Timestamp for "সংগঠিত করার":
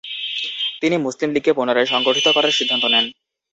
1.93-2.57